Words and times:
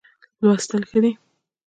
لوستل 0.45 0.83
ښه 0.89 0.97
دی. 1.03 1.11